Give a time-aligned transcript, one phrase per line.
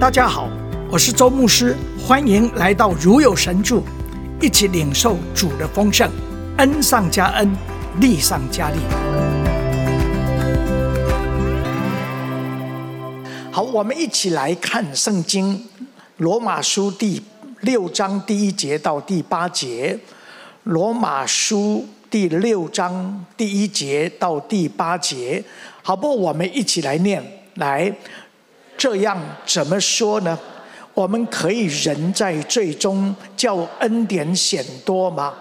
[0.00, 0.48] 大家好，
[0.92, 3.82] 我是周牧师，欢迎来到如有神助，
[4.40, 6.08] 一起领受主的丰盛，
[6.58, 7.52] 恩上加恩，
[8.00, 8.76] 力上加力。
[13.50, 15.66] 好，我们一起来看圣经，
[16.18, 17.20] 罗马书第
[17.62, 19.98] 六章第一节到第八节，
[20.62, 25.42] 罗马书第六章第一节到第八节，
[25.82, 26.14] 好不好？
[26.14, 27.20] 我们一起来念，
[27.56, 27.92] 来。
[28.78, 30.38] 这样怎么说呢？
[30.94, 35.34] 我们可以人在罪中，叫恩典显多吗？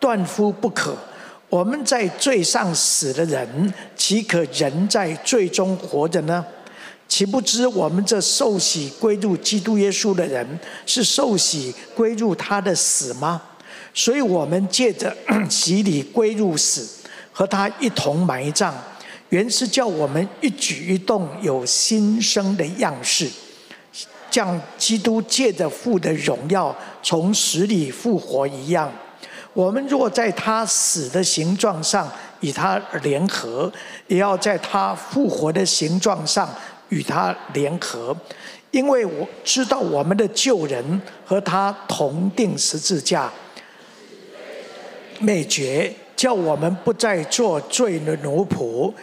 [0.00, 0.96] 断乎不可！
[1.48, 6.44] 我们在罪上死的人，岂可人在罪中活着呢？
[7.06, 13.40] 岂不知我们这受洗归入基督耶稣的人，是受洗归入他的死吗？
[13.92, 15.14] 所以我们借着
[15.48, 16.88] 洗礼归入死，
[17.32, 18.74] 和他一同埋葬。
[19.34, 23.28] 原是叫我们一举一动有新生的样式，
[24.30, 26.72] 像基督借着父的荣耀
[27.02, 28.88] 从死里复活一样。
[29.52, 33.72] 我们若在他死的形状上与他联合，
[34.06, 36.48] 也要在他复活的形状上
[36.90, 38.16] 与他联合，
[38.70, 43.32] 因为我知道我们的旧人和他同钉十字架，
[45.18, 48.94] 灭绝，叫我们不再做罪的奴仆。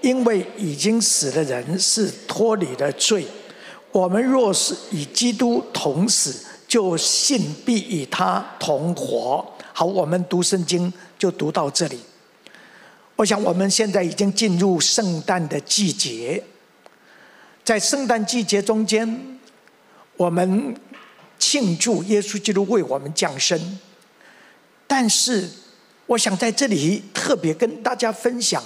[0.00, 3.26] 因为已经死的人是脱离了罪，
[3.92, 9.46] 我们若是与基督同死，就信必与他同活。
[9.72, 12.00] 好，我们读圣经就读到这里。
[13.16, 16.42] 我想我们现在已经进入圣诞的季节，
[17.62, 19.38] 在圣诞季节中间，
[20.16, 20.74] 我们
[21.38, 23.78] 庆祝耶稣基督为我们降生。
[24.86, 25.48] 但是，
[26.06, 28.62] 我想在这里特别跟大家分享。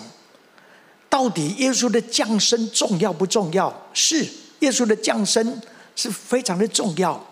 [1.14, 3.72] 到底耶稣的降生重要不重要？
[3.92, 4.26] 是，
[4.58, 5.62] 耶稣的降生
[5.94, 7.24] 是非常的重要，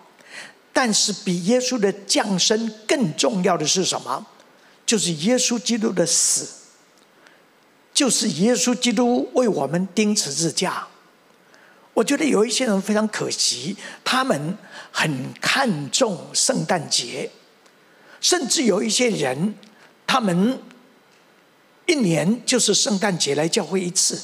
[0.72, 4.24] 但是比耶稣的降生更重要的是什么？
[4.86, 6.46] 就是耶稣基督的死，
[7.92, 10.86] 就是耶稣基督为我们钉十字架。
[11.92, 14.56] 我觉得有一些人非常可惜，他们
[14.92, 17.28] 很看重圣诞节，
[18.20, 19.56] 甚至有一些人，
[20.06, 20.56] 他们。
[21.86, 24.20] 一年就是圣诞节来教会一次，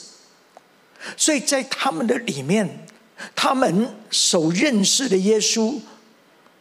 [1.17, 2.87] 所以在他们的里面，
[3.35, 5.79] 他们所认识的耶稣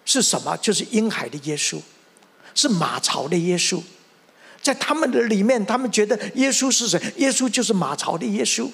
[0.06, 0.58] 是什么？
[0.58, 1.80] 就是婴孩的耶稣，
[2.56, 3.81] 是马槽的耶稣。
[4.62, 7.00] 在他们的里面，他们觉得耶稣是谁？
[7.18, 8.69] 耶稣就是马槽的耶稣。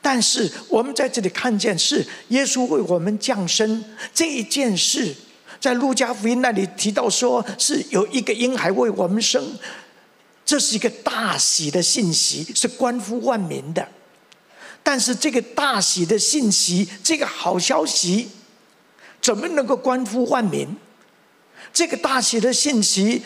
[0.00, 5.14] 但是我们在这里看见，是耶稣为我们降生这一件事，
[5.60, 9.58] 在路加福音那里提到说，是有一个婴孩为我们生。
[10.46, 13.86] 这是一个大喜的信息，是关乎万民的。
[14.84, 18.28] 但是这个大喜的信息，这个好消息，
[19.20, 20.68] 怎么能够关乎万民？
[21.72, 23.22] 这个大喜的信息，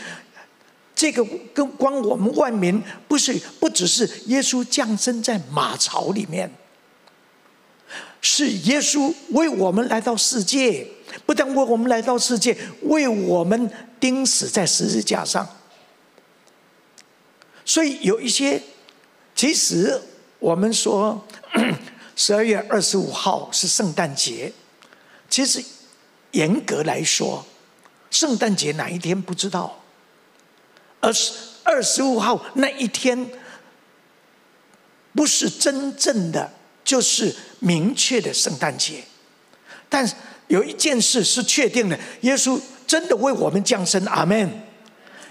[0.95, 1.23] 这个
[1.53, 6.51] 跟关我们万民，不是不只是耶稣降生在马槽里面，
[8.23, 10.87] 是耶稣为我们来到世界，
[11.27, 13.71] 不但为我们来到世界，为我们
[14.01, 15.47] 钉死在十字架上。
[17.71, 18.61] 所以有一些，
[19.33, 20.03] 其实
[20.41, 21.25] 我们说
[22.17, 24.53] 十二月二十五号是圣诞节，
[25.29, 25.63] 其实
[26.33, 27.47] 严格来说，
[28.11, 29.85] 圣诞节哪一天不知道，
[30.99, 31.33] 而是
[31.63, 33.31] 二十五号那一天，
[35.15, 36.53] 不是真正的
[36.83, 39.05] 就是明确的圣诞节，
[39.89, 40.05] 但
[40.49, 44.61] 有一件事是确定的，耶稣真的为我们降生，阿门。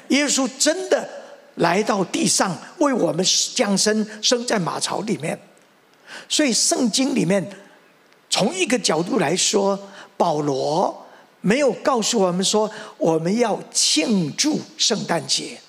[0.07, 1.18] 耶稣真的。
[1.59, 5.37] 来到地上为我们降生，生在马槽里面。
[6.27, 7.45] 所以圣经里面，
[8.29, 9.77] 从一个角度来说，
[10.15, 11.05] 保罗
[11.41, 15.59] 没有告诉我们说我们要庆祝圣诞节，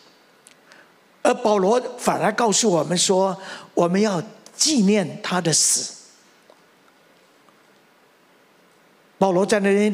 [1.22, 3.36] 而保罗反而告诉我们说
[3.74, 4.22] 我们要
[4.56, 5.92] 纪念他的死。
[9.18, 9.92] 保罗在那里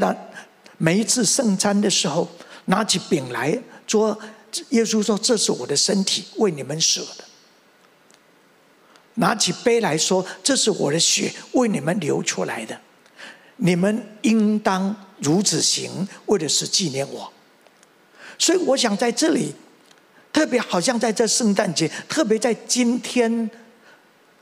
[0.77, 2.29] 每一次圣餐的时候，
[2.67, 4.17] 拿起饼来做。
[4.71, 7.25] 耶稣说：“这是我的身体，为你们舍的。”
[9.19, 12.79] 拿起杯来说：“这是我的血，为你们流出来的。
[13.57, 17.33] 你们应当如此行，为的是纪念我。”
[18.39, 19.55] 所以，我想在这里，
[20.33, 23.51] 特别好像在这圣诞节，特别在今天，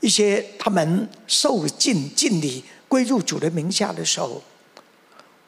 [0.01, 4.43] 一些他们受尽敬礼归入主的名下的时候，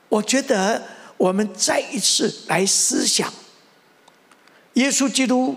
[0.08, 0.82] 我觉得
[1.18, 3.34] 我们再一次来思想。
[4.78, 5.56] 耶稣基督，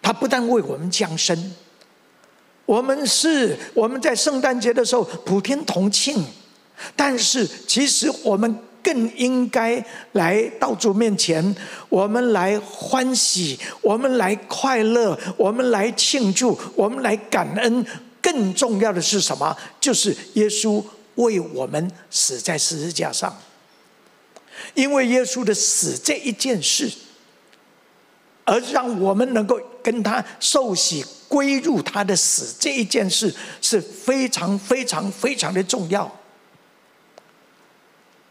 [0.00, 1.54] 他不但为我们降生，
[2.64, 6.24] 我们是我们在圣诞节的时候普天同庆，
[6.96, 11.54] 但是其实我们更应该来到主面前，
[11.90, 17.84] 我们来欢喜，我们来快乐，我们来庆祝，我们来感恩。
[18.22, 19.56] 更重要的是什么？
[19.78, 20.82] 就是耶稣
[21.14, 23.36] 为我们死在十字架上。
[24.74, 26.90] 因为耶稣的死这一件事，
[28.46, 36.10] 而让我们能够跟他受洗归入他的死这一件事，是非常非常非常的重要。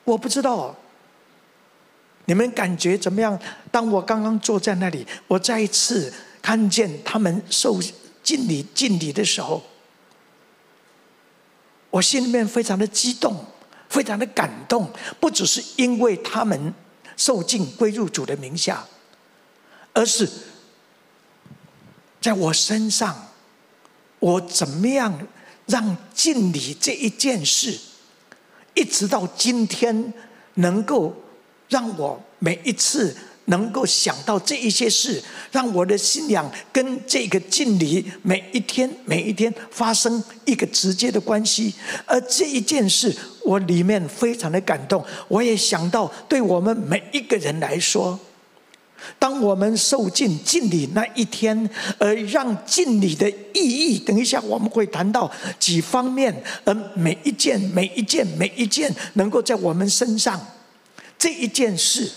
[0.04, 0.76] 我不知道
[2.26, 3.40] 你们感觉怎么样？
[3.70, 7.80] 当我刚刚坐在那里，我再一次看见他们受
[8.24, 9.62] 敬礼敬礼的时候，
[11.92, 13.46] 我心里面非常的激动。
[13.88, 14.90] 非常的感动，
[15.22, 16.74] 不只是因为他们
[17.16, 18.84] 受敬归入主的名下，
[19.96, 20.30] 而是
[22.22, 23.30] 在我身上，
[24.20, 25.28] 我怎么样
[25.66, 27.76] 让敬礼这一件事，
[28.76, 30.14] 一直到今天，
[30.56, 31.16] 能够
[31.68, 33.18] 让我每一次。
[33.48, 41.72] 能够想到这一些事，让我的信仰跟这个敬礼每一天每一天发生一个直接的关系，
[42.08, 45.06] 而这一件事我里面非常的感动。
[45.28, 48.20] 我也想到，对我们每一个人来说，
[49.18, 60.40] 当我们受尽敬礼那一天，而让敬礼的意义，等一下我们会谈到几方面，而每一件每一件每一件能够在我们身上
[61.18, 62.12] 这一件事。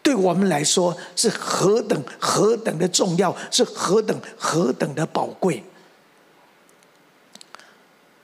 [0.00, 5.62] 对我们来说是何等何等的重要，是何等何等的宝贵。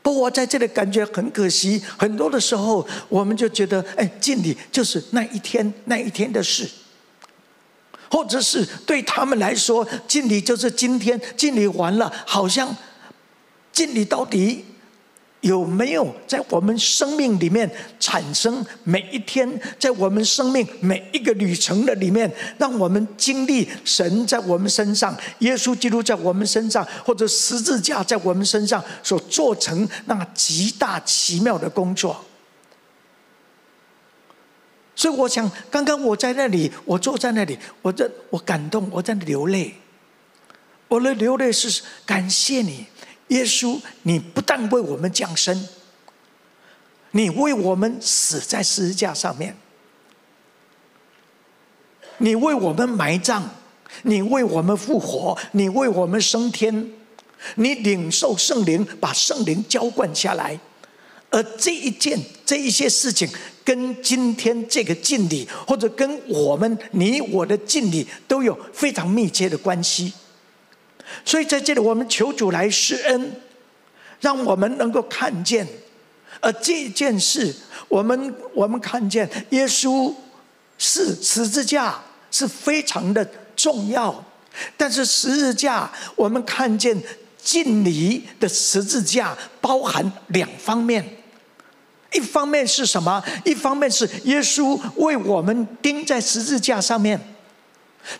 [0.01, 6.67] 不过我在这里感觉很可惜，很多的时候我们就觉得，哎，敬礼就是那一天那一天的事，
[8.11, 12.77] 或者是对他们来说，敬礼就是今天敬礼完了，好像
[13.73, 14.65] 敬礼到底。
[15.45, 17.71] 有没有在我们生命里面
[18.01, 19.47] 产生每一天，
[19.79, 32.25] 在我们生命每一个旅程的里面，让我们经历神在我们身上，耶稣基督在我们身上，或者十字架在我们身上所做成那极大奇妙的工作？
[35.05, 39.75] 所以我想，刚刚我在那里，我坐在那里，我在我感动，我在流泪，
[40.89, 42.87] 我的流泪是感谢你。
[43.29, 45.69] 耶稣，你不但为我们降生，
[47.11, 49.55] 你为我们死在十字架上面，
[52.17, 53.43] 你为我们埋葬，
[54.05, 56.91] 你为我们复活，你为我们升天，
[57.57, 60.59] 你领受圣灵，把圣灵浇灌下来，
[61.29, 63.29] 而这一件、这一些事情，
[63.65, 70.13] 跟今天这个敬礼，或者跟我们你我的敬礼，都有非常密切的关系。
[71.25, 73.33] 所以在这里，我们求主来施恩，
[74.21, 75.67] 让我们能够看见，
[76.41, 77.55] 而这件事，
[77.89, 80.13] 我们我们看见耶稣
[80.77, 83.25] 是十字架是非常的
[83.55, 84.25] 重要，
[84.77, 86.97] 但是十字架我们看见
[87.43, 91.05] 敬礼的十字架包含两方面，
[92.15, 93.23] 一方面是什么？
[93.45, 97.21] 一方面是耶稣为我们钉在十字架上面。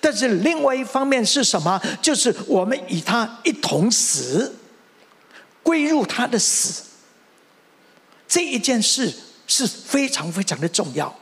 [0.01, 1.81] 但是另外一方面是什么？
[2.03, 4.55] 就是我们与他一同死，
[5.63, 6.85] 归入他的死。
[8.27, 9.13] 这一件事
[9.47, 11.15] 是非常非常的重要。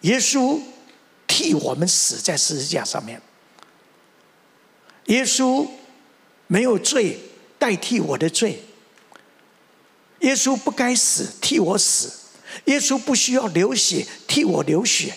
[0.00, 0.58] 耶稣
[1.26, 3.20] 替我们死在十字架上面。
[5.06, 5.68] 耶稣
[6.46, 7.20] 没有罪，
[7.58, 8.62] 代替我的罪。
[10.20, 12.12] 耶稣不该死，替我死。
[12.64, 15.14] 耶稣不需要流血，替我流血。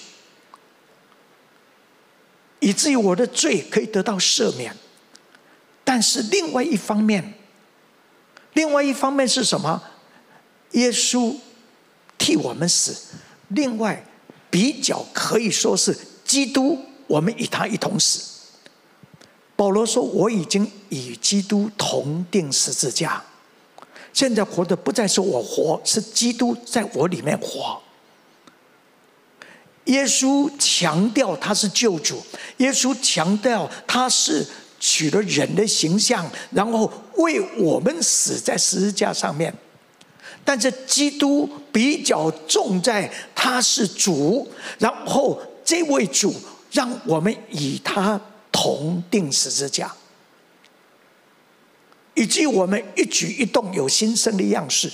[2.60, 4.76] 以至于我的罪可以得到赦免，
[5.84, 7.34] 但是另外一方面，
[8.54, 9.82] 另外一方面是什么？
[10.72, 11.36] 耶稣
[12.18, 13.16] 替我们死，
[13.48, 14.06] 另外
[14.50, 18.22] 比较可以说是基督，我们与他一同死。
[19.56, 23.24] 保罗说：“我已经与基督同钉十字架，
[24.20, 27.82] 现在活的不再是我活，是基督在我里面活。”
[29.88, 32.22] 耶稣强调他是救主，
[32.58, 34.46] 耶稣强调他是
[34.78, 39.54] 取了人的形象，然后为我们死在十字架上面。
[40.44, 44.46] 但是基督比较重在他是主，
[44.80, 46.36] 然后这位主
[46.74, 48.20] 让我们与他
[48.52, 49.90] 同钉十字架，
[52.20, 54.92] 以至于我们一举一动有新生的样式，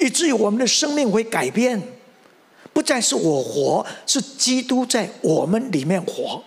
[0.00, 1.80] 以至于我们的生命会改变。
[2.72, 6.42] 不再是我活，是基督在我们里面活。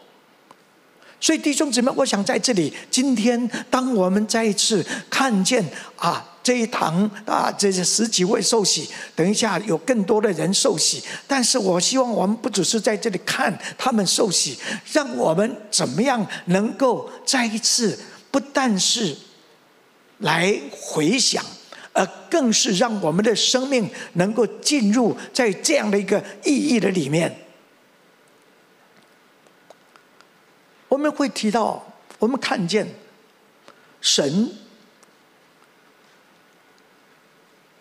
[1.21, 11.01] 所以弟兄姊妹，我想在这里，今天当我们再一次看见啊，这一堂啊，这些十几位受洗，等一下有更多的人受洗。
[11.25, 14.57] 但是我希望我们不只是在这里看他们受洗，
[14.91, 17.97] 让我们怎么样能够再一次，
[18.29, 19.15] 不但是
[20.23, 21.45] 来回想，
[21.93, 27.33] 而更是让我们的生命能够进入在这样的一个意义的里面。
[30.89, 31.85] 我们会提到，
[32.19, 32.87] 我们看见
[34.01, 34.51] 神。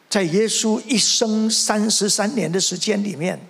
[0.08, 3.40] 在耶稣一生三十三年的时间里面，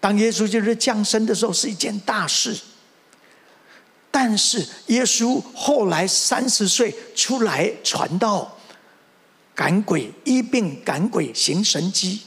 [0.00, 2.58] 当耶稣就是降生的时候是一件大事。
[4.16, 8.56] 但是耶稣后来三十岁出来传道、
[9.56, 12.20] 赶鬼、医病、赶鬼、行神迹。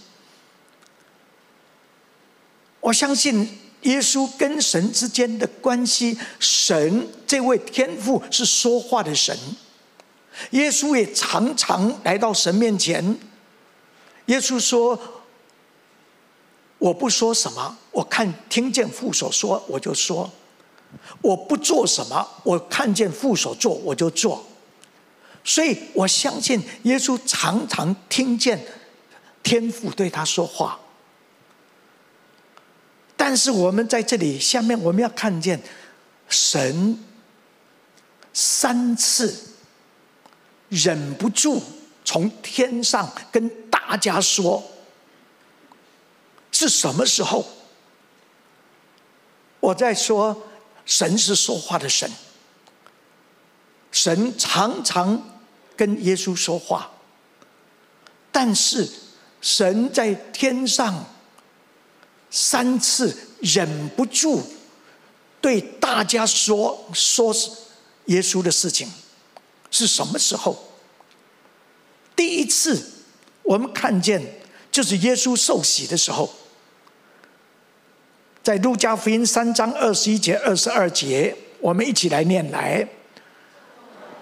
[2.81, 9.33] 我相信耶稣跟神之间的关系，神这位天父是说话的神。
[10.49, 13.17] 耶稣也常常来到神面前。
[14.25, 15.23] 耶稣说
[16.79, 20.29] ：“我不说什么，我看听见父所说，我就说；
[21.21, 24.45] 我不做什么，我看见父所做，我就做。
[25.43, 28.63] 所以我相信耶稣常常听见
[29.41, 30.79] 天父对他说话。
[33.15, 35.61] 但是我们在这里下面，我们要看见
[36.29, 37.03] 神
[38.33, 39.43] 三次。”
[40.69, 41.63] 忍不住
[42.03, 44.61] 从天上跟大家说
[46.51, 47.47] ：“是什么时候？”
[49.61, 50.43] 我在说，
[50.87, 52.09] 神是说话的神。
[53.91, 55.39] 神常常
[55.75, 56.89] 跟耶稣说话，
[58.31, 58.87] 但是
[59.41, 61.05] 神在天上
[62.29, 64.41] 三次忍不住
[65.39, 67.33] 对大家说，说
[68.05, 68.91] 耶稣的事情。
[69.69, 70.57] 是什么时候？
[72.15, 72.81] 第一次
[73.43, 74.39] 我们看见
[74.71, 76.33] 就是耶稣受洗的时候，
[78.47, 82.87] 在路加福音三章二十一节、二十二节，我们一起来念来。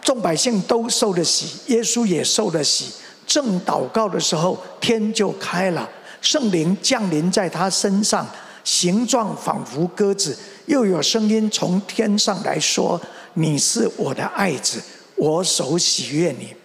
[0.02, 2.92] 众百姓都受了洗，耶稣也受了洗。
[3.28, 5.88] 正祷告的时候，天就开了，
[6.22, 8.28] 圣灵降临在他身上，
[8.64, 13.00] 形状仿佛鸽子，又有声音从天上来说
[13.36, 14.82] ：“你是我的爱子。”
[15.18, 16.56] 我所喜悦你，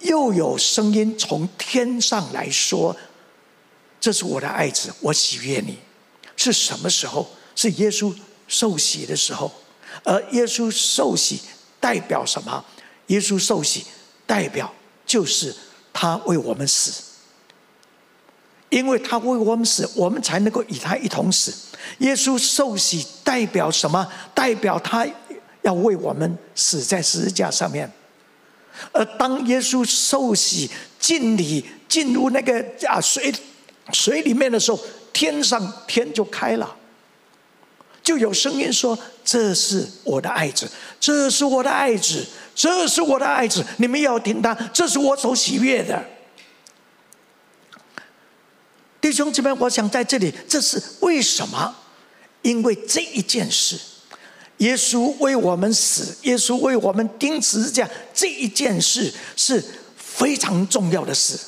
[0.00, 2.96] 又有声音从天上来说
[4.00, 5.78] ：“这是我的爱子，我喜悦你。”
[6.42, 7.26] 是什么时候？
[7.54, 8.14] 是耶稣
[8.48, 9.50] 受洗的时候。
[10.04, 11.40] 而耶稣受洗
[11.78, 12.64] 代表什么？
[13.08, 13.84] 耶稣受洗
[14.26, 14.72] 代表
[15.04, 15.54] 就是
[15.92, 16.92] 他为我们死，
[18.70, 21.52] 因为他为我们死，我们才能够与他一同死。
[21.98, 24.06] 耶稣受洗代表什么？
[24.34, 25.06] 代表他。
[25.62, 27.92] 要为我们死在十字架上面，
[28.92, 33.30] 而当耶稣受洗敬礼进入那个啊水
[33.92, 34.80] 水里面的时候，
[35.12, 36.76] 天上天就开了，
[38.02, 46.04] 就有声音说：“这是我的爱子，这是我的爱子，这是我的爱子，你们要听他，这是我所喜悦的。”
[49.00, 51.74] 弟兄姊妹，我想在这里，这是为什么？
[52.42, 53.78] 因为这一件事。
[54.58, 59.64] 耶稣为我们死，耶稣为我们钉十字架，这一件事是
[59.96, 61.38] 非常重要的事，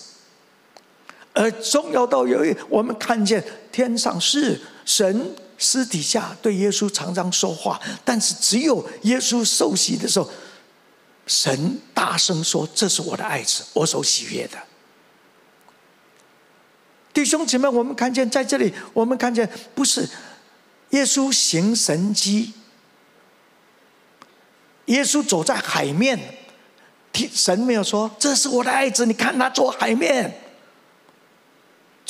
[1.33, 10.29] 而重要到有一我们看见天上是神私底下对耶稣常常说话，但是只有耶稣受洗的时候，
[11.27, 14.59] 神大声说：“这是我的爱子，我所喜悦的。”
[17.15, 20.09] 弟兄姐妹，我们看见在这里，我们看见不是
[20.91, 22.53] 耶稣行神迹。
[24.87, 26.19] 耶稣走在海面，
[27.33, 30.42] 神没有说：“这是我的爱子，你看他走海面，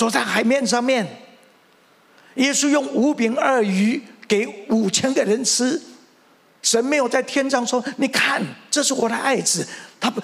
[0.03, 1.07] 走在海面上面。”
[2.35, 5.81] 耶稣用五饼二鱼给五千个人吃，
[6.61, 9.65] 神没有在天上说：“你看，这是我的爱子，
[10.01, 10.21] 他不，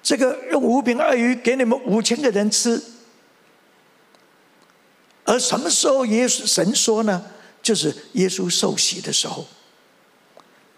[0.00, 2.80] 这个用五饼二鱼给你们五千个人吃。”
[5.26, 7.26] 而什么时候耶稣神说呢？
[7.60, 9.44] 就是耶稣受洗的时候。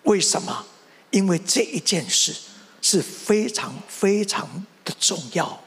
[0.04, 0.64] 为什么？
[1.10, 2.34] 因为这一件事
[2.80, 5.60] 是非常非常的重要。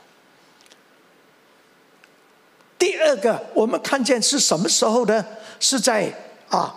[2.83, 5.25] 第二个，我们看见是什么时候呢？
[5.57, 6.13] 是在
[6.49, 6.75] 啊，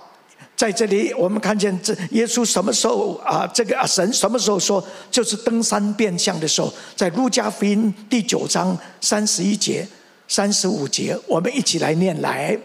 [0.57, 3.45] 在这里我们看见这耶稣什么时候啊？
[3.53, 4.81] 这个啊神什么时候说？
[5.11, 9.85] 就是登山变相的时候，在路加福音第九章三十一节、
[10.29, 12.57] 三十五节，我们一起来念来。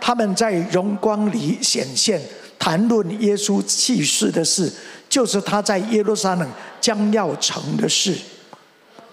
[0.00, 2.22] 他们在荣光里显现，
[2.56, 4.72] 谈论耶稣去世的事。
[5.08, 6.48] 就是他在耶路撒冷
[6.80, 8.16] 将要成的事，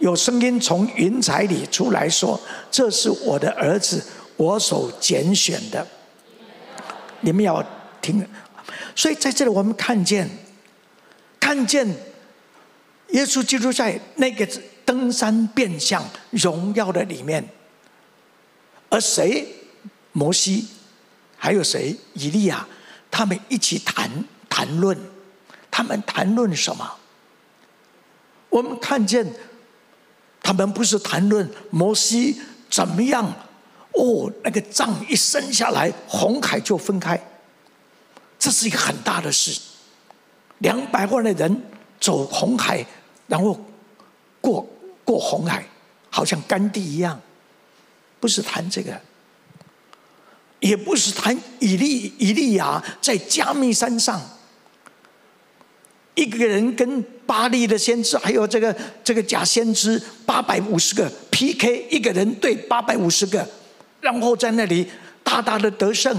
[0.01, 2.39] 有声音从云彩里出来说
[2.71, 4.03] ：“这是我的儿子，
[4.35, 5.87] 我所拣选的。”
[7.21, 7.63] 你们要
[8.01, 8.27] 听。
[8.95, 10.27] 所以在这里，我们看见，
[11.39, 11.87] 看见
[13.09, 14.47] 耶稣基督在那个
[14.83, 17.47] 登山变相荣耀的里面，
[18.89, 19.47] 而谁？
[20.13, 20.67] 摩西，
[21.37, 21.95] 还有谁？
[22.15, 22.67] 以利亚，
[23.11, 24.09] 他们一起谈
[24.49, 24.97] 谈论，
[25.69, 26.91] 他们谈论什么？
[28.49, 29.31] 我们看见。
[30.51, 32.35] 他们不是谈论摩西
[32.69, 33.25] 怎么样
[33.93, 37.17] 哦，那个杖一伸下来，红海就分开，
[38.37, 39.57] 这是一个很大的事。
[40.57, 41.61] 两百万的人
[42.01, 42.85] 走红海，
[43.27, 43.57] 然后
[44.41, 44.67] 过
[45.05, 45.65] 过红海，
[46.09, 47.17] 好像干地一样。
[48.19, 48.99] 不是谈这个，
[50.59, 54.21] 也不是谈以利以利亚在加密山上。
[56.21, 63.47] 一个人跟巴力的先知，还有这个这个假先知八百五十个 PK，一个人对八百五十个，
[63.99, 64.87] 然后在那里
[65.23, 66.15] 大大的得胜，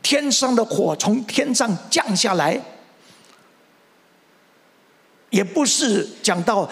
[0.00, 2.58] 天上的火从天上降下来，
[5.28, 6.66] 也不是讲到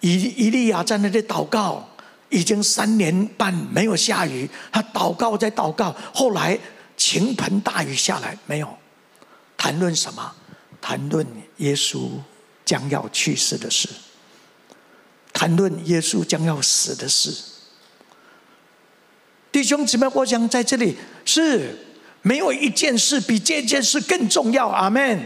[0.00, 1.88] 以以利亚在那里祷告，
[2.28, 6.58] 已经三年半没有下雨，他祷告在祷告，后来
[6.94, 8.68] 倾盆大雨下来，没有
[9.56, 10.30] 谈论什么。
[10.78, 12.08] 谈论你耶稣
[12.64, 13.88] 将要去世的事，
[15.32, 17.32] 谈论耶稣将要死的事。
[19.50, 21.76] 弟兄姊妹，我想在这里是
[22.22, 24.68] 没有一件事比这件事更重要。
[24.68, 25.20] 阿门。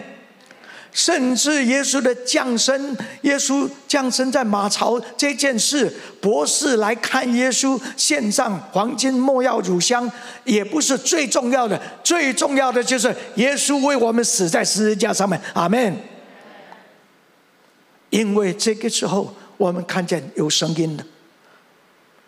[0.92, 5.88] 甚至耶稣的降生，耶稣降生在马槽这件事，
[6.20, 10.10] 博士来看耶稣献上黄金、莫药、乳香，
[10.42, 11.80] 也不是最重要的。
[12.02, 15.40] 最重要的就是耶稣为我们死在十字架上面。
[15.54, 15.96] 阿门。
[18.10, 21.04] 因为这个时候，我们看见有声音了，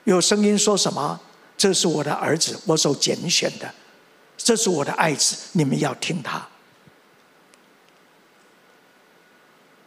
[0.05, 1.21] 有声音说什么？
[1.57, 3.73] 这是我的儿子，我所拣选的，
[4.37, 6.49] 这是我的爱子，你们要听他。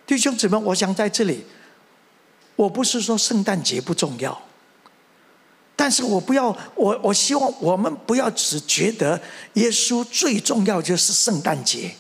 [0.06, 1.44] 弟兄姊妹，我想在这里，
[2.56, 4.42] 我不是说圣诞节不重要，
[5.76, 9.20] 但是我不要，我我希望我们不要只觉得
[9.56, 11.96] 耶稣最重要就是圣诞节，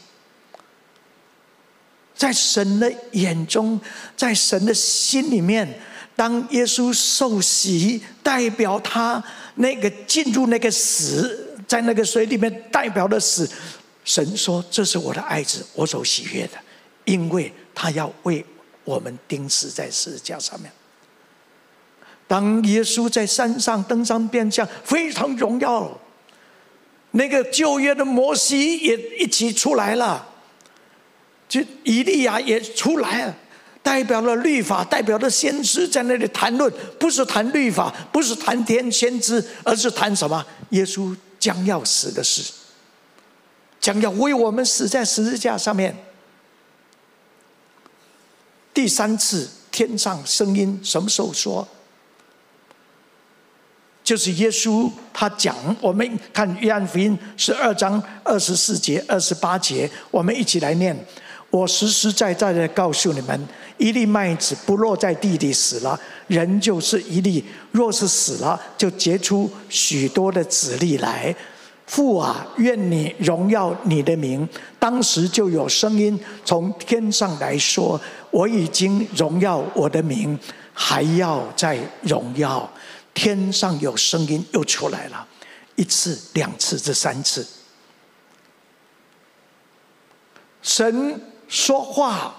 [2.15, 3.80] 在神的眼中，
[4.15, 5.67] 在神的心里面，
[6.15, 9.21] 当耶稣受洗，代表他
[9.56, 13.49] 那个进入那个死，在那个水里面代表的死，
[14.04, 16.54] 神说：“这是我的爱子，我所喜悦的。”
[17.06, 18.43] 因为他要为
[18.84, 20.71] 我们钉死在十字架上面。
[22.28, 25.95] 当耶稣在山上登山变相，非常荣耀，
[27.12, 30.28] 那个旧约的摩西也一起出来了，
[31.47, 33.36] 就以利亚也出来了，
[33.84, 40.45] 代表了律法，代表了先知在那里谈论，不是谈律法，不是谈天先知，而是谈什么？
[40.71, 42.51] 耶稣将要死的事，
[43.79, 45.95] 将要为我们死在十字架上面。
[48.73, 51.67] 第三次天上声音什么时候说？
[54.03, 60.95] 就是耶稣他讲，我们看约翰福音十二章二十四节、二十八节，我们一起来念。
[61.49, 71.36] 我实实在在的告诉你们，一粒麦子不落在地里死了，人就是一粒；若是死了，就结出许多的子粒来。
[71.88, 74.47] 父啊，愿你荣耀你的名。
[74.79, 77.99] 当时就有声音从天上来说
[78.31, 80.38] ：“我已经荣耀我的名，
[80.73, 82.69] 还要再荣耀。”
[83.13, 85.25] 天上有声音又出来了，
[85.75, 87.47] 一次、两次、这三次，
[90.62, 92.36] 神说话。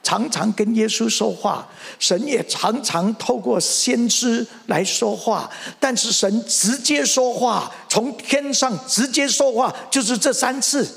[0.00, 1.68] 常常跟耶稣说话，
[1.98, 10.88] 神也常常透过先知来说话，但是神直接说话，从天上直接说话，就是这三次。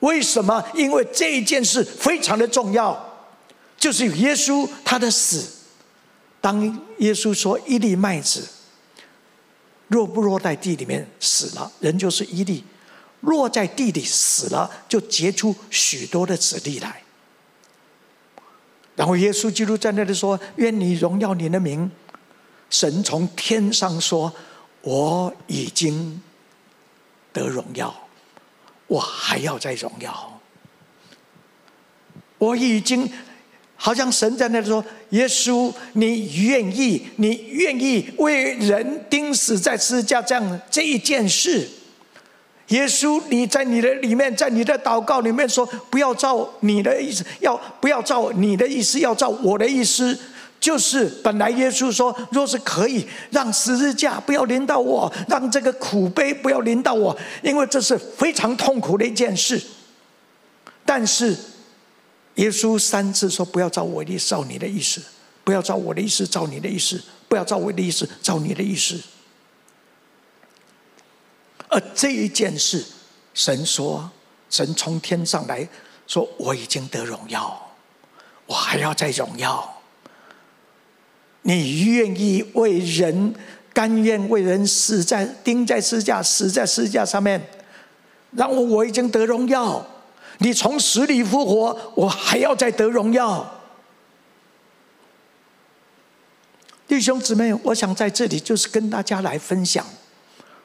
[0.00, 0.64] 为什么？
[0.72, 2.96] 因为这一件事非常的重要，
[3.76, 5.44] 就是耶稣他的死。
[6.40, 6.62] 当
[6.98, 8.48] 耶稣说一粒麦子，
[9.88, 12.62] 若不落在地里面死了，人就是一粒；
[13.26, 17.02] 落在地里死了，就结出许多的子粒来。
[18.94, 21.90] 然后耶稣基督在那里说：“愿你荣耀你的名。”
[22.70, 24.32] 神从天上说
[24.80, 26.22] ：“我已经
[27.32, 28.08] 得荣耀，
[28.86, 30.40] 我还要再荣耀。
[32.38, 33.10] 我已经，
[33.76, 41.68] 好像神在那里说：‘耶稣，你愿意，你愿意为人钉死在十字架这样这一件事。’”
[42.68, 50.18] 耶稣，你在你的里面，在你的祷告里面说：“不要照你的意思，要不要照你的意思，要照我的意思。”
[50.58, 59.62] 就是本来耶稣说，若是可以让十字架不要临到我，让这个苦杯不要临到我，因为这是非常痛苦的一件事。
[60.84, 61.36] 但是
[62.36, 65.00] 耶稣三次说：“不要照我的意思，照你的意思；
[65.44, 66.96] 不要照我的意思，照你的意思；
[67.28, 68.98] 不要照我的意思，照你的意思。”
[71.76, 72.82] 而这一件事，
[73.34, 74.10] 神说
[74.48, 75.68] ：“神从天上来
[76.06, 77.70] 说，我已经得荣耀。”
[78.46, 79.82] 我还要再荣耀。
[81.42, 83.34] 你愿意为人，
[83.74, 87.46] 甘愿为人死在钉在十架，死在十架上面，
[88.30, 89.86] 让我我已经得荣耀。
[90.38, 93.60] 你从死里复活，我还要再得荣耀。
[96.88, 99.84] 弟兄姊妹，我想在这里就是跟大家来分享。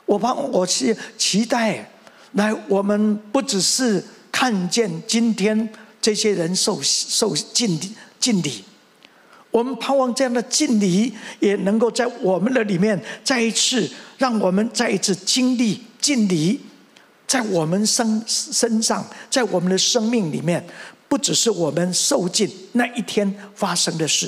[0.05, 1.91] 我盼我是期待，
[2.33, 5.69] 来我们不只是看见今天。
[6.01, 7.79] 这些人受受敬
[8.19, 8.63] 敬礼，
[9.51, 13.87] 我们盼望这样的敬礼也能够在我们的里面再一次，
[14.17, 16.59] 让我们再一次经历敬礼，
[17.27, 20.65] 在我们身身上，在我们的生命里面，
[21.07, 24.27] 不只是我们受尽那一天发生的事，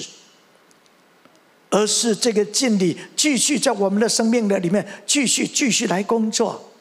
[1.74, 6.72] 而是这个敬礼继续在我们的生命的里面继续继续来工作。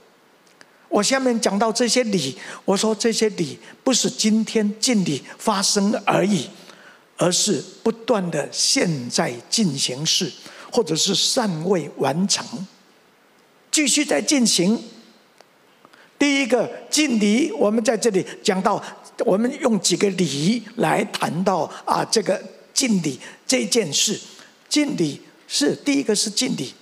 [0.91, 6.47] 我下面讲到这些礼，我说这些礼不是今天敬礼发生而已，
[7.17, 10.31] 而是不断的现在进行式，
[10.71, 12.45] 或者是尚未完成，
[13.71, 14.79] 继续在进行。
[16.19, 18.81] 第一个敬礼，我们在这里讲到，
[19.25, 22.39] 我们用几个礼来谈到啊，这个
[22.75, 24.21] 敬礼这件事，
[24.73, 26.73] 敬礼是第一个是敬礼。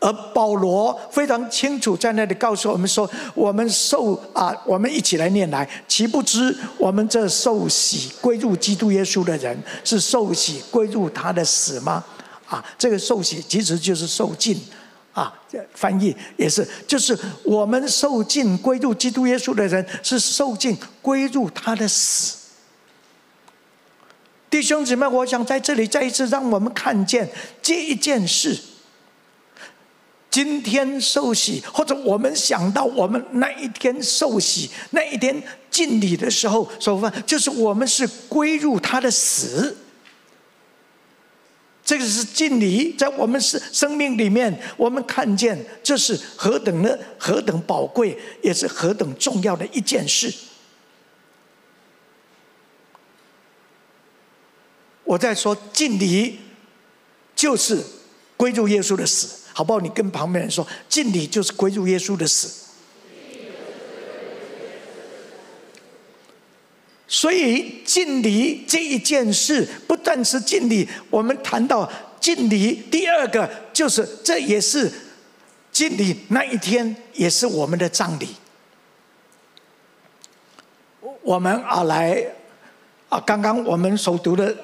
[0.00, 12.04] 而保罗非常清楚在那里告诉我们说：“我们受啊，我们一起来念来，岂不知我们这受洗归入基督耶稣的人，是受洗归入他的死吗？
[12.46, 14.58] 啊，这个受洗其实就是受尽，
[15.12, 15.34] 啊，
[15.74, 22.37] 翻译也是，就是我们受尽归入基督耶稣的人，是受尽归入他的死。
[24.50, 27.28] 弟兄姊妹，我想在这里再一次让我们看见
[27.60, 28.58] 这一件事。”
[30.30, 39.74] 今天受洗，或者我们想到我们那一天受洗，那一天敬礼的时候，所犯就是我们是归入他的死。
[41.82, 50.32] 这个是敬礼，在我们是生命里面，我们看见这是何等的何等宝贵，也是何等重要的一件事。
[55.08, 56.38] 我在说敬礼，
[57.34, 57.82] 就是
[58.36, 59.48] 归入耶稣的死。
[59.54, 59.80] 好不好？
[59.80, 62.66] 你跟旁边人说，敬礼就是归入耶稣的死。
[67.08, 71.90] 所以敬礼这一件事，不但是敬礼，我们谈到
[72.20, 74.92] 敬礼，第二个就是这也是
[75.72, 78.28] 敬礼那一天，也是我们的葬礼。
[81.22, 82.24] 我们啊来
[83.08, 84.54] 啊，刚刚我们所读的。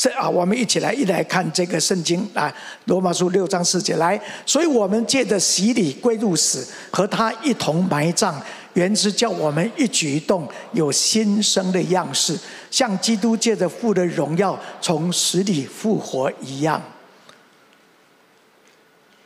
[0.00, 2.48] 这啊，我们一起来一来看这个圣经啊，
[2.84, 4.18] 《罗马书》六章四节来。
[4.46, 8.40] 所以我们借着洗礼归入死，和他一同埋葬，
[8.74, 12.38] 原是叫我们一举一动有新生的样式，
[12.70, 16.80] 像基督借着父的荣耀从死里复活一样。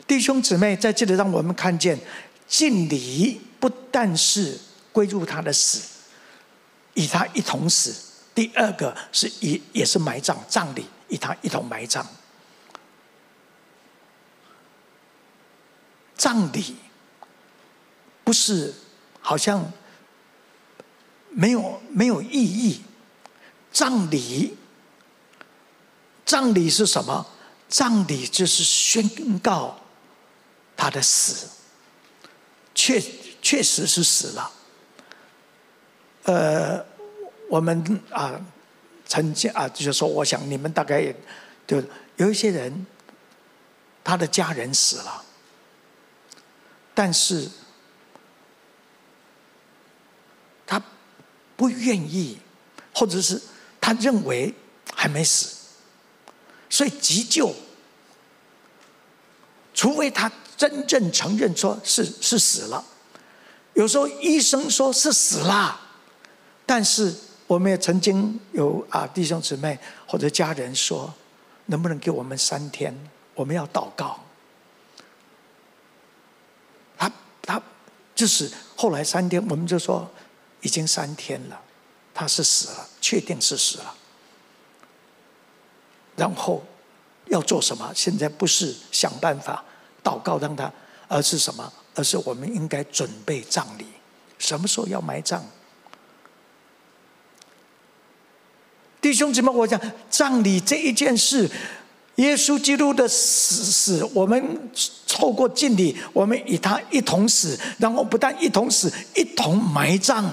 [0.07, 1.99] 弟兄姊妹，在这里让我们看见，
[2.49, 4.59] 敬礼不但是
[4.91, 5.83] 归入他的死，
[6.95, 7.95] 与他一同死。
[8.35, 12.07] 第二个是一也是埋葬葬礼，与他一同埋葬。
[16.16, 16.77] 葬礼
[18.25, 18.75] 不是
[19.21, 19.71] 好像
[21.31, 22.83] 没有没有意义。
[23.71, 24.57] 葬礼，
[26.25, 27.27] 葬礼是什么？
[27.68, 29.79] 葬礼就是宣告
[30.75, 31.49] 他的死，
[32.75, 33.03] 确
[33.42, 34.53] 确实是死了。
[36.23, 36.92] 呃。
[37.53, 38.41] 我们啊，
[39.05, 41.15] 曾经啊，就是说，我想你们大概也
[41.67, 41.83] 就
[42.17, 42.87] 有一些人，
[44.03, 45.23] 他的家人死了，
[46.95, 47.51] 但是
[50.65, 50.83] 他
[51.55, 52.38] 不愿意，
[52.95, 53.38] 或者是
[53.79, 54.55] 他认为
[54.95, 55.55] 还没死，
[56.71, 57.55] 所以急救，
[59.75, 62.83] 除非他真正承认说是是死了，
[63.75, 65.79] 有时候医生说是死了，
[66.65, 67.15] 但是。
[67.53, 71.12] 我们也曾经有啊弟兄姊妹或者家人说，
[71.67, 72.97] 能不能给我们三天？
[73.35, 74.19] 我们要祷告。
[76.97, 77.12] 他
[77.43, 77.62] 他
[78.15, 80.11] 就是后来三天，我们就说
[80.62, 81.61] 已经三天了，
[82.15, 83.95] 他是死了，确定是死了。
[86.17, 86.65] 然后
[87.27, 87.93] 要做什么？
[87.95, 89.62] 现在不是想办法
[90.03, 90.73] 祷告让他，
[91.07, 91.71] 而是什么？
[91.95, 93.88] 而是我们应该准备葬礼。
[94.38, 95.45] 什么时候要埋葬？
[99.03, 101.51] 弟兄姊妹，我讲葬礼这一件事，
[102.15, 104.71] 耶稣基督的死死，我们
[105.09, 110.33] 透过敬礼，我们与他一同死，然后不但一同死，一同埋葬。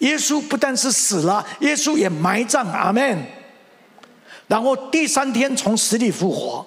[0.00, 3.24] 耶稣不但是死了，耶稣也埋葬，阿门。
[4.48, 6.66] 然后第三天从死里复活。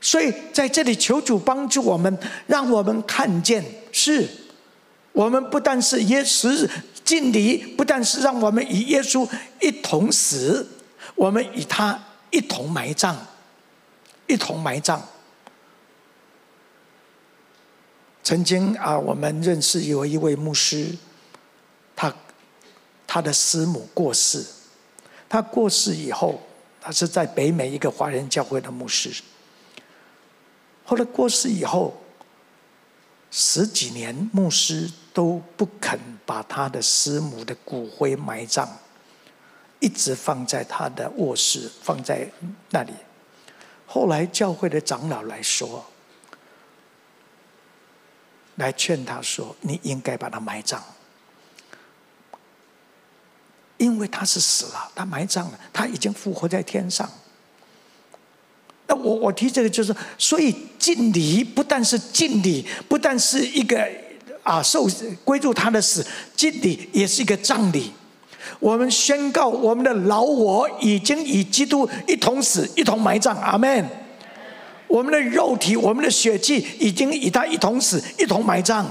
[0.00, 4.28] 所以在这里求主帮助我们，让我们看见是，
[5.10, 6.70] 我们不但是耶稣。
[7.08, 9.26] 敬礼不但是让我们与耶稣
[9.62, 10.68] 一同死，
[11.14, 11.98] 我们与他
[12.30, 13.16] 一同埋葬，
[14.26, 15.00] 一同埋葬。
[18.22, 20.98] 曾经啊，我们认识有一位牧师，
[21.96, 22.14] 他
[23.06, 24.44] 他的师母过世，
[25.30, 26.42] 他过世以后，
[26.78, 29.10] 他是在北美一个华人教会的牧师。
[30.84, 32.02] 后来过世以后，
[33.30, 38.68] 十几年牧师都不肯把他的师母的骨灰埋葬，
[39.80, 42.30] 一直放在他的卧室，放在
[42.68, 42.92] 那里。
[43.86, 45.86] 后来教会的长老来说，
[48.56, 50.82] 来劝他说：“你应该把他埋葬，
[53.78, 57.10] 因为他是死了，他埋葬了，他已经复活在天上。”
[58.86, 63.90] 那我我提这个就是，所以敬礼不但是敬礼，不但是一个。
[64.48, 64.88] 啊，受
[65.24, 67.92] 归入他的死，敬礼也是一个葬礼。
[68.58, 73.36] 我们宣告，我们的老我已经与基督一同死，一同埋葬。
[73.36, 73.86] 阿门。
[74.86, 78.86] 我们的肉体，我们的血气，已经与他一同死，一同埋葬。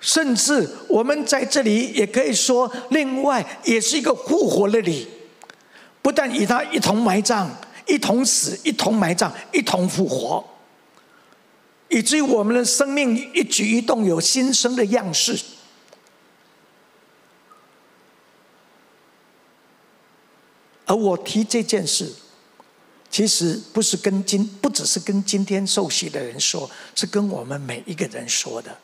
[0.00, 5.06] 甚至我们在这里也可以说，另外也是一个复活的礼，
[6.02, 7.46] 不但与他一同埋葬，
[7.86, 10.44] 一同死，一同埋葬，一同复活。
[11.92, 15.38] 以至于我们的生命一举一动有新生的样式，
[20.86, 22.10] 而我提这件事，
[23.10, 28.74] 其实不是跟今不只是跟今天受洗的人说，是跟我们每一个人说的，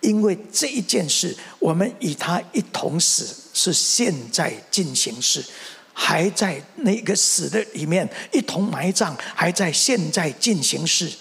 [0.00, 5.44] 因为这一件事，我们与他一同死，是现在进行式，
[5.92, 11.12] 还在那个死的里面一同埋葬，还在现在进行式。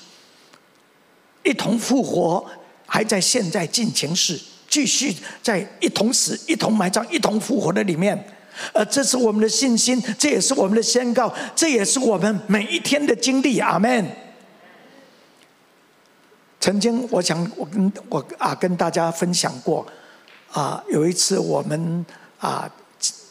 [1.50, 2.46] 一同复活，
[2.86, 8.24] 还在现在进行时，继续在一同死、一同埋葬、一同复活的里面。
[8.72, 13.58] 而这是我们的信心，这也是我们的宣告，这也是我们每一天的经历。
[13.58, 14.06] 阿门。
[16.60, 19.84] 曾经，我想我跟我啊跟大家分享过，
[20.52, 22.06] 啊有一次我们
[22.40, 22.72] 啊。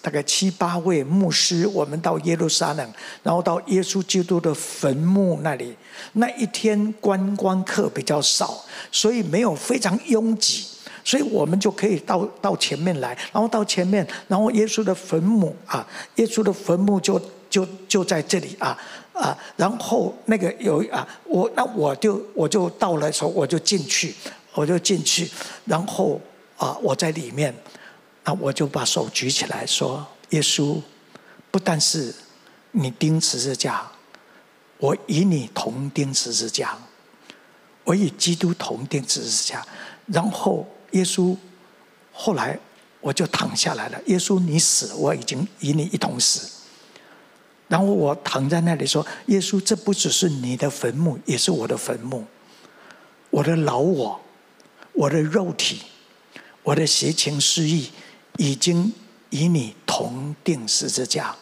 [0.00, 5.74] 大概七八位牧师，我们到耶路撒冷，然后到耶稣基督的坟墓那里。
[6.12, 10.64] 那一天观光客比较少，所以没有非常拥挤，
[11.04, 13.16] 所以我们就可以到到前面来。
[13.32, 18.78] 然后到前面，然后耶稣的坟墓啊，耶稣的坟墓就就就在这里啊
[19.12, 19.36] 啊。
[19.56, 24.14] 然后那个有啊，我那我就我就到了时候，我就进去，
[24.54, 25.28] 我就进去，
[25.64, 26.20] 然后
[26.56, 27.52] 啊，我在里面。
[28.28, 30.82] 那我就把手举起来说：“耶稣，
[31.50, 32.14] 不但是
[32.72, 33.90] 你钉十字架，
[34.76, 36.76] 我与你同钉十字架，
[37.84, 39.66] 我与基督同钉十字架。
[40.04, 41.34] 然后耶稣，
[42.12, 42.60] 后来
[43.00, 43.98] 我就躺下来了。
[44.04, 46.50] 耶稣，你死，我已经与你一同死。
[47.66, 52.26] 然后我躺在那里说：耶稣，这不只是你的坟墓，也是我的坟墓。
[53.30, 54.20] 我的老我，
[54.92, 55.80] 我的肉体，
[56.62, 57.86] 我的邪情私欲。”
[58.38, 58.92] 已经
[59.30, 61.36] 与你同钉十字架，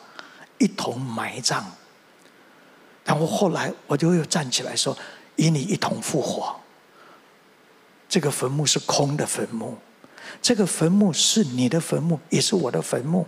[0.58, 1.64] 一同埋葬。
[3.04, 4.96] 然后后来我就又站起来说
[5.36, 6.56] ：“与你一同复活。”
[8.08, 9.76] 这个坟墓是空的坟墓，
[10.40, 13.26] 这个坟墓是你的坟墓，也是我的坟墓。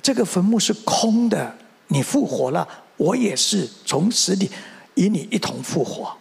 [0.00, 1.56] 这个坟墓是空的，
[1.88, 2.66] 你复活了，
[2.96, 4.50] 我也是从死里
[4.94, 6.16] 与你一同复活，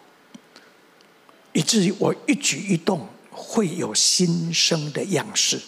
[1.54, 5.62] 以至于我一举一动会有新生的样式。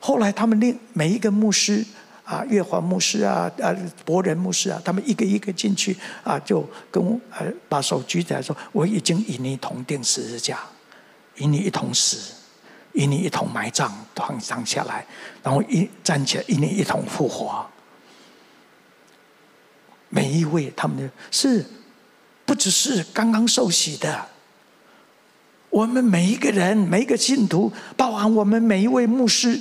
[0.00, 1.84] 后来他们另每一个牧师
[2.24, 10.60] 啊，月华牧师啊，呃、啊，博仁牧师啊，他们一个一个进去啊，就跟我呃把手举起来说：“我已经与你同钉十字架，
[11.36, 12.32] 与你一同死，
[12.92, 15.04] 与你一同埋葬，躺躺下来，
[15.42, 17.66] 然后一站起来，与你一同复活。”
[20.08, 21.64] 每一位他们的是
[22.46, 24.28] 不只是刚刚受洗的，
[25.68, 29.60] 我们每一个人，每一个信徒，包含我们每一位牧师。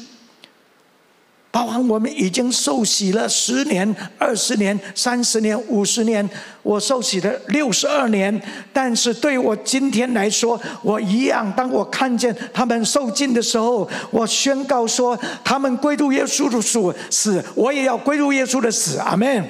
[1.51, 6.27] 包含我们已经受洗了十年、二十年、三十年、五十年，
[6.61, 8.39] 我受洗了六十二年。
[8.71, 11.51] 但是对我今天来说，我一样。
[11.57, 16.61] 当我看见他们受尽的时候，我宣告说：他们归入耶稣的
[17.09, 18.99] 死，我也要归入耶稣的死。
[18.99, 19.43] 阿门。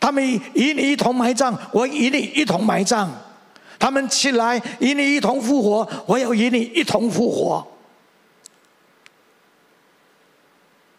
[0.00, 3.08] 他们与你一同埋葬，我与你一同埋葬；
[3.78, 7.66] 他们起来与你一同复活，我要与你一同复活。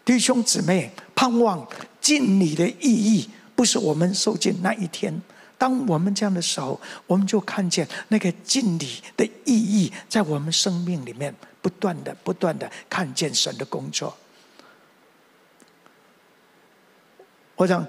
[0.05, 1.67] 弟兄姊妹，盼望
[1.99, 5.19] 敬礼的意义，不是我们受尽那一天。
[5.57, 14.15] 当我们这样的时候，我们就看见那个敬礼的意义，在我们生命里面不断的、不断的看见神的工作。
[17.55, 17.83] 我想，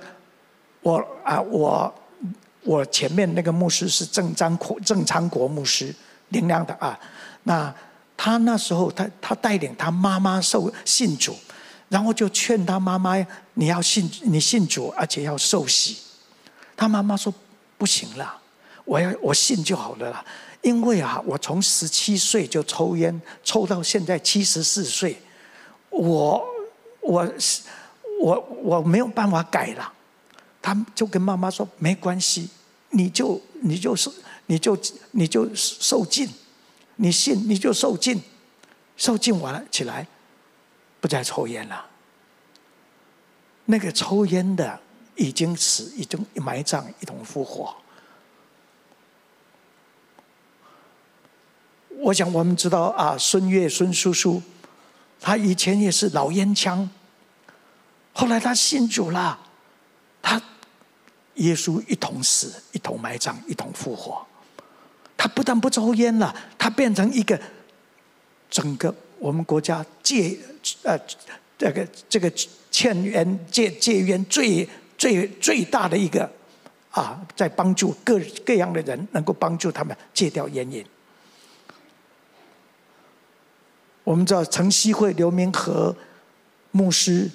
[0.80, 1.94] 我啊，我
[2.62, 5.94] 我前面那个牧师是郑章国、郑昌国牧师，
[6.30, 6.98] 灵良的啊。
[7.42, 7.74] 那
[8.16, 11.36] 他那时候，他他带领他妈妈受信主。
[11.88, 13.14] 然后就劝他妈妈
[13.54, 15.98] ：“你要信，你信主，而且要受洗。”
[16.76, 17.32] 他妈妈说
[17.78, 18.40] ：“不行了，
[18.84, 20.24] 我要我信就好了啦。
[20.62, 25.16] 因为啊，我从十七岁就抽烟，抽到现在七十四岁，
[25.90, 26.44] 我
[27.02, 27.32] 我
[28.20, 29.92] 我我没有办法改了。”
[30.60, 32.48] 他就跟妈妈说：“没关系，
[32.90, 34.10] 你就你就是
[34.46, 34.76] 你就
[35.12, 36.28] 你就受尽，
[36.96, 38.20] 你信你就受尽，
[38.96, 40.04] 受尽完了起来。”
[41.06, 41.86] 不再抽烟了。
[43.66, 44.80] 那个抽烟的
[45.14, 47.72] 已经死，已经埋葬，一同复活。
[51.90, 54.42] 我想我们知道啊，孙悦孙叔叔，
[55.20, 56.90] 他以前也是老烟枪，
[58.12, 59.38] 后来他信主了，
[60.20, 60.42] 他
[61.34, 64.26] 耶稣一同死，一同埋葬，一同复活。
[65.16, 67.40] 他不但不抽烟了，他变成一个
[68.50, 68.92] 整个。
[69.18, 70.36] 我们国家戒
[70.82, 70.98] 呃，
[71.58, 72.30] 这个这个
[72.70, 76.30] 劝烟戒戒烟最最最大的一个
[76.90, 80.84] 啊，在帮助各各样的人，能够帮助他们戒掉烟瘾。
[84.04, 85.96] 我们知道陈希慧刘明和
[86.70, 87.30] 牧师，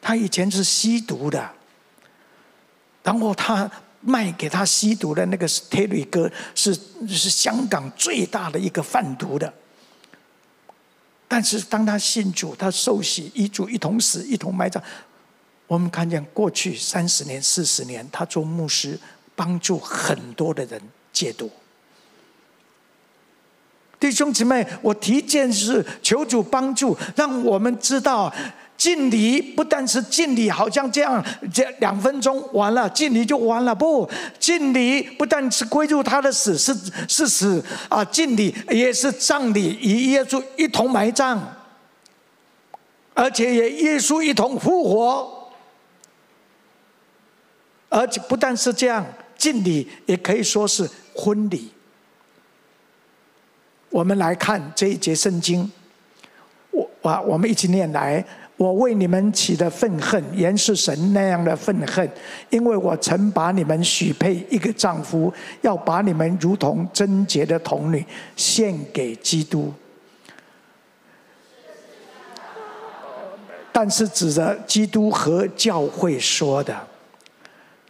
[0.00, 1.50] 他以前是吸毒的，
[3.02, 6.72] 然后他卖给他吸毒的那个铁铝哥是
[7.08, 9.52] 是香港最大的一个贩毒的。
[11.28, 14.82] 但是当他信主，他受洗，与主一同死，一同埋葬。
[15.66, 18.98] 我们看见过去三十年、四十年，他做牧师，
[19.36, 20.80] 帮助很多的人
[21.12, 21.50] 戒毒。
[24.00, 28.32] 弟兄姊妹，我提件事，求主帮助，让我们知道。
[28.78, 33.74] 敬礼不但是敬礼，好像这样，这两分钟完了，敬礼就完了。
[33.74, 36.72] 不，敬礼不但是归入他的死，是
[37.08, 38.04] 是死啊！
[38.04, 41.40] 敬礼也是葬礼，与耶稣一同埋葬，
[43.14, 45.50] 而且也耶稣一同复活。
[47.88, 49.04] 而且不但是这样，
[49.36, 51.72] 敬礼也可以说是婚礼。
[53.90, 55.68] 我们来看这一节圣经，
[56.70, 58.24] 我啊，我们一起念来。
[58.58, 62.06] 我为你们起的愤恨，原是神那样的愤恨，
[62.50, 69.72] 因为我曾把你们许配一个丈夫，要把你们如同贞洁的童女献给基督。
[73.72, 76.76] 但是指着基督和教会说的。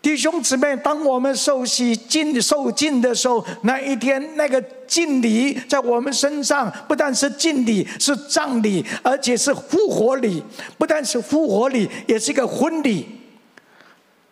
[0.08, 10.42] 弟兄姊妹，当我们受洗敬受敬的时候，那一天那个敬礼在我们身上，不但是敬礼，是葬礼，而且是复活礼。
[10.78, 13.06] 不但是复活礼，也是一个婚礼。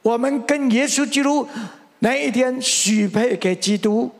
[0.01, 1.47] 我们跟耶稣基督
[1.99, 4.11] 那一天许配给基督，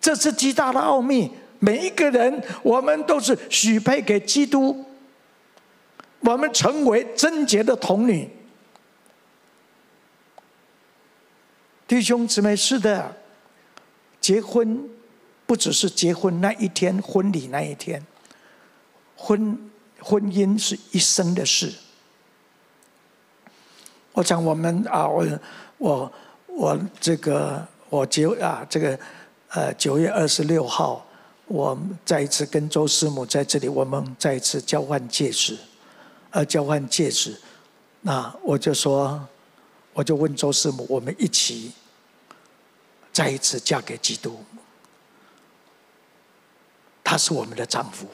[0.00, 1.30] 这是极大的奥秘。
[1.58, 4.86] 每一个人，我们都是许配给基督，
[6.20, 8.26] 我们成为贞洁的童女。
[11.88, 13.16] 弟兄姊妹，是的，
[14.20, 14.86] 结婚
[15.46, 18.04] 不只是结婚那一天，婚礼那一天，
[19.16, 19.58] 婚
[19.98, 21.72] 婚姻是一生的事。
[24.12, 25.26] 我讲我们啊，我
[25.78, 26.12] 我
[26.46, 29.00] 我这个我九啊，这个
[29.48, 31.06] 呃九月二十六号，
[31.46, 35.56] 我再一次跟周师母在这里，我们再一次交换戒指，
[36.32, 37.40] 呃，交换戒指。
[38.02, 39.26] 那我就说。
[39.98, 41.72] 我就问周师母，我们一起
[43.12, 44.38] 再一次嫁给基督，
[47.02, 48.06] 他是我们的丈夫。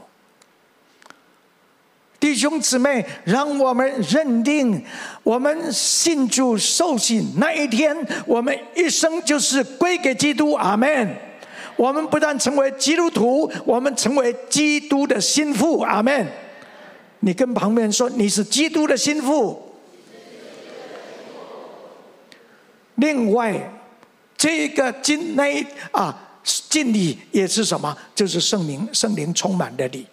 [2.18, 4.82] 弟兄姊妹，让我们认定，
[5.22, 7.94] 我们信主受洗那一天，
[8.26, 10.52] 我们一生就是归给基督。
[10.52, 11.14] 阿门。
[11.76, 15.80] 我们不但成为基督徒，我们成为基督的心腹。
[15.80, 16.26] 阿门。
[17.20, 19.73] 你跟旁边说，你是基督的心腹。
[22.96, 23.72] 另外，
[24.36, 27.96] 这个敬那啊敬礼也是什么？
[28.14, 30.06] 就是圣灵圣灵充满的礼。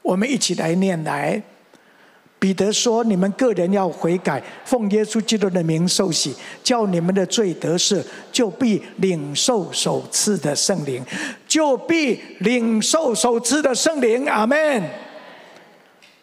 [0.00, 1.42] 我们一起来念来。
[2.38, 6.34] 彼得说：“你们个人要悔改，奉耶稣基督的名受洗，
[6.64, 11.04] 叫你们的罪得赦，就必领受首次的圣灵，
[11.46, 14.82] 就必领受首次的圣灵。”阿门。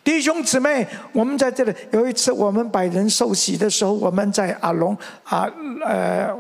[0.10, 5.48] 弟兄姊妹，我们在这里有一次，我们百人受洗的时候，我们在阿龙啊
[5.86, 6.34] 呃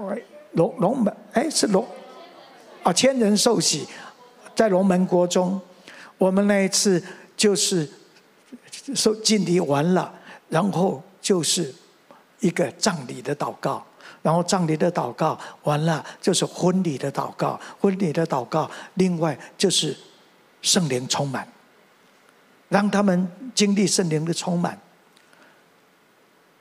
[0.53, 1.87] 龙龙门哎是龙
[2.81, 3.87] 啊千人受洗，
[4.55, 5.61] 在龙门国中，
[6.17, 6.99] 我们那一次
[7.37, 7.87] 就是。
[8.95, 10.11] 受敬礼完了，
[10.47, 11.71] 然后就是
[12.39, 13.85] 一个葬礼的祷告，
[14.23, 19.95] 然后葬礼的祷告完了，就是婚礼的祷告，婚礼的祷告，另外就是
[20.63, 21.47] 圣灵充满，
[22.69, 24.79] 让他们经历圣灵的充满。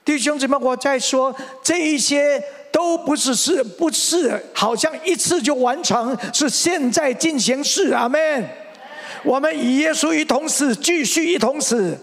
[0.05, 2.43] 弟兄姊妹，我在说这一些
[2.73, 7.93] 都不是是不是好像一次就完成，是现在进行式。
[7.93, 8.49] 阿门。
[9.25, 11.99] 我们与耶稣一同死，继续一同死。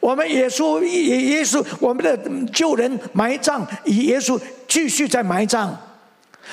[0.00, 2.16] 我们耶稣与耶稣，我们的
[2.52, 5.76] 旧人埋葬，与耶稣继续在埋葬。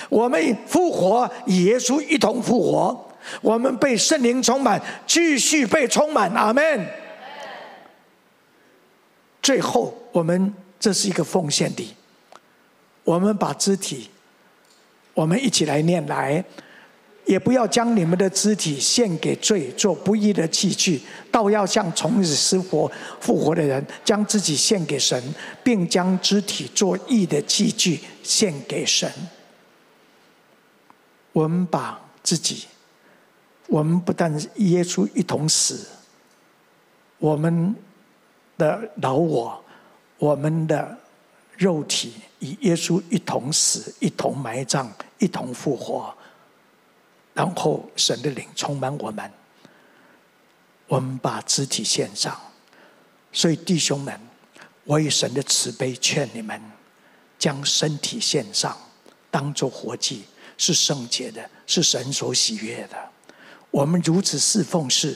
[0.10, 3.09] 我们复活，与耶稣一同复活。
[3.42, 6.32] 我们被圣灵充满，继续被充满。
[6.32, 6.86] 阿门。
[9.42, 11.90] 最后，我们这是一个奉献礼。
[13.04, 14.10] 我们把肢体，
[15.14, 16.44] 我们一起来念来。
[17.26, 21.00] 也不要将你们的肢体献给罪，做不义的器具，
[21.32, 25.22] 倒要像从死活复活的人，将自己献给神，
[25.64, 29.08] 并将肢体做义的器具献给神。
[31.32, 32.66] 我们把自己，
[33.70, 35.88] 我们不但耶稣一同死，
[37.20, 37.76] 我们
[38.58, 39.64] 的老我，
[40.18, 40.98] 我们的
[41.56, 44.88] 肉体与耶稣一同死，一同埋葬，
[45.20, 46.14] 一同复活。
[47.36, 49.32] 然后神的灵充满我们，
[50.88, 52.36] 我们把肢体献上。
[53.32, 54.20] 所以弟兄们，
[54.84, 56.60] 我以神的慈悲劝你们，
[57.38, 58.76] 将身体献上，
[59.30, 60.24] 当作活祭，
[60.58, 62.98] 是圣洁的，是神所喜悦的。
[63.72, 65.16] 我们如此侍奉是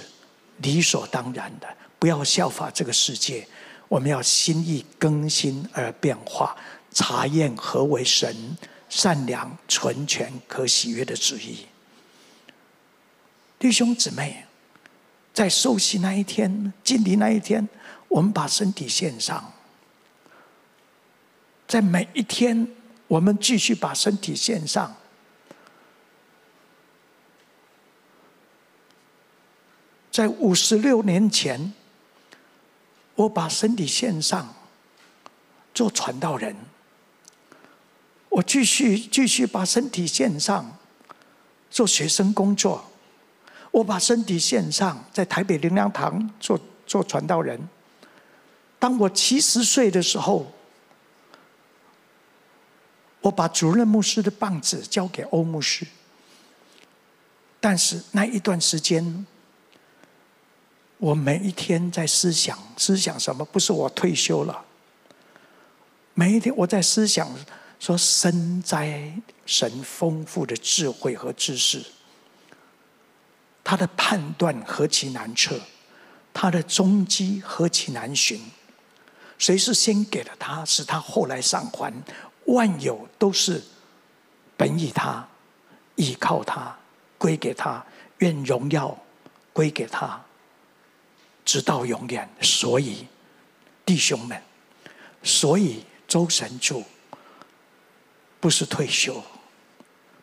[0.58, 3.48] 理所当然的，不要效法这个世界。
[3.90, 6.56] 我们要心意更新而变化，
[6.92, 8.58] 查验何为神
[8.90, 11.68] 善良、纯全、可喜悦的旨意。
[13.60, 14.46] 弟兄姊妹，
[15.32, 17.70] 在受洗那一天、敬礼那一天，
[18.08, 19.54] 我们把身体献上。
[21.68, 22.68] 在每一天，
[23.08, 24.96] 我们继续把身体献上。
[30.14, 31.74] 在五十六年前，
[33.16, 34.54] 我把身体献上，
[35.74, 36.56] 做传道人。
[38.30, 40.78] 我继续继续把身体献上，
[41.72, 42.92] 做学生工作。
[43.72, 47.68] 我把身体献上，在台北灵粮堂做做传道人。
[48.78, 50.46] 当我七十岁的时候，
[53.22, 55.88] 我把主任牧师的棒子交给欧牧师。
[57.60, 59.26] 但是那一段时间，
[61.04, 63.44] 我每一天在思想，思想什么？
[63.44, 64.64] 不是我退休了，
[66.14, 67.30] 每一天我在思想
[67.78, 69.12] 说，深哉
[69.46, 71.84] 神丰富的智慧和知识。
[73.66, 75.60] 他的判断何其难测，
[76.34, 78.40] 他的踪迹何其难寻。
[79.38, 81.94] 谁是先给了他，使他后来偿还？
[82.46, 83.62] 万有都是
[84.56, 85.28] 本以他，
[85.98, 86.78] 依靠他，
[87.18, 87.86] 归给他。
[88.20, 88.98] 愿荣耀
[89.52, 90.24] 归给他，
[91.54, 92.28] 直到永远。
[92.42, 93.08] 所以，
[93.86, 94.42] 弟兄们，
[95.22, 96.84] 所以周神主
[98.40, 99.24] 不是退休，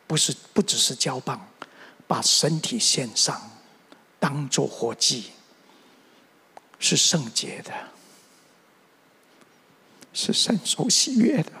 [0.05, 1.47] 不是不只是交棒。
[2.05, 3.49] 把身体献上，
[4.19, 5.31] 当做活祭，
[6.79, 7.73] 是圣洁的，
[10.11, 11.53] 是神所喜悦的，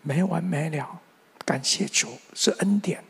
[0.00, 0.98] 没完没了。
[1.44, 3.04] 感谢主，是恩典。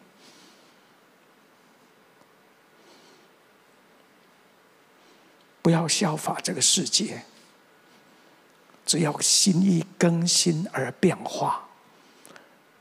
[5.71, 7.23] 不要效法这个世界，
[8.85, 11.69] 只要心意更新而变化。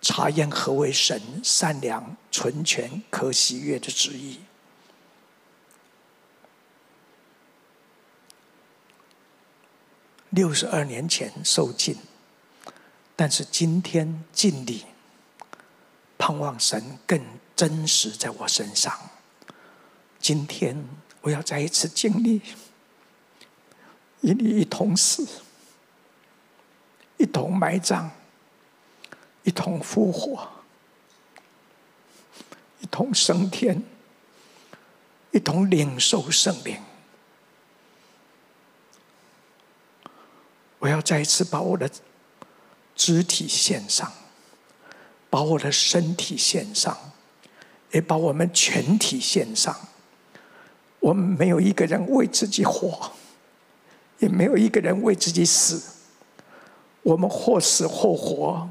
[0.02, 4.40] 查验何为神善良、纯全、可喜悦的旨意。
[10.32, 11.96] 六十二年前受尽，
[13.16, 14.86] 但是今天敬礼，
[16.18, 17.24] 盼望神更
[17.56, 18.92] 真实在我身上。
[20.20, 20.84] 今天
[21.22, 22.42] 我要再一次经历，
[24.22, 25.28] 与你一同死，
[27.18, 28.10] 一同埋葬，
[29.44, 30.48] 一同复活，
[32.80, 33.84] 一同升天，
[35.32, 36.82] 一同领受圣灵。
[40.80, 41.90] 我要再一次把我的
[42.96, 44.12] 肢体献上，
[45.30, 46.98] 把我的身体献上，
[47.92, 49.76] 也把我们全体献上。
[51.02, 53.12] 我们没有一个人为自己活，
[54.20, 55.82] 也没有一个人为自己死。
[57.02, 58.70] 我们或死或活，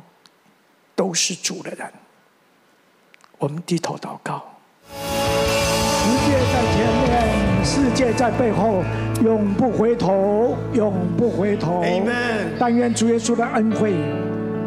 [0.95, 1.87] 都是主的人。
[3.39, 4.43] 我们低头祷告。
[4.93, 8.83] 世界在前面，世界在背后。
[9.25, 11.83] 永不回头，永不回头。
[12.57, 13.93] 但愿主耶稣的恩惠、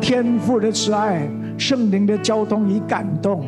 [0.02, 1.26] 天父的慈爱、
[1.58, 3.48] 圣灵的交通与感动，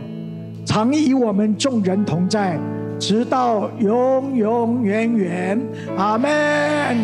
[0.65, 2.57] 常与我们众人同在，
[3.05, 5.59] 直到永永远远。
[5.97, 6.31] 阿门。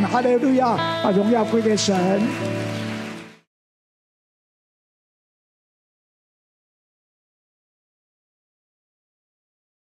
[0.10, 1.94] 哈利路亚，把荣耀归给神。